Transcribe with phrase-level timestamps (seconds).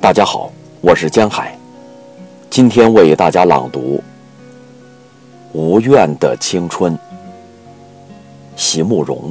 [0.00, 0.50] 大家好，
[0.80, 1.54] 我是江海，
[2.48, 4.02] 今天为大家朗读
[5.56, 6.96] 《无怨的青春》，
[8.56, 9.30] 席慕容。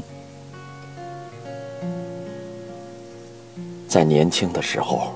[3.87, 5.11] 在年轻的时候，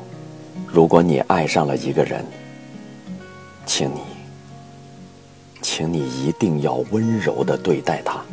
[0.65, 2.25] 如果你爱上了一个人，
[3.63, 4.01] 请你，
[5.61, 8.25] 请你一定要温柔的对待他，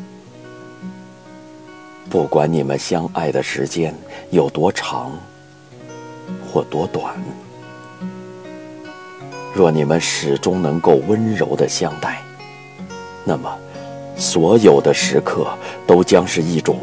[2.09, 3.95] 不管你们相爱的时间
[4.31, 5.13] 有多长。
[6.45, 7.15] 或多短，
[9.55, 12.23] 若你们始终能够温柔的相待，
[13.25, 13.59] 那么
[14.17, 15.47] 所有的时刻
[15.87, 16.79] 都将是一种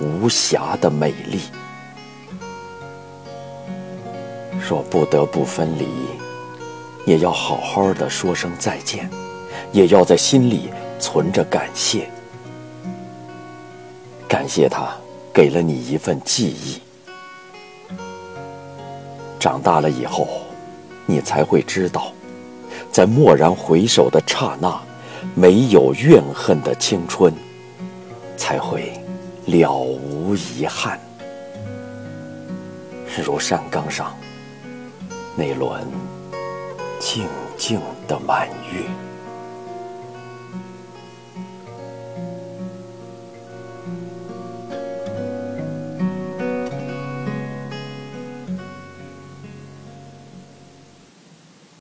[0.00, 1.40] 无瑕的美丽。
[4.68, 5.86] 若不得不分离，
[7.04, 9.10] 也要好好的说声再见，
[9.72, 12.08] 也要在心里存着感谢，
[14.28, 14.94] 感谢他
[15.32, 16.89] 给了你一份记忆。
[19.40, 20.28] 长大了以后，
[21.06, 22.12] 你才会知道，
[22.92, 24.78] 在蓦然回首的刹那，
[25.34, 27.32] 没有怨恨的青春，
[28.36, 28.92] 才会
[29.46, 31.00] 了无遗憾。
[33.24, 34.14] 如山岗上
[35.34, 35.86] 那轮
[36.98, 39.09] 静静的满月。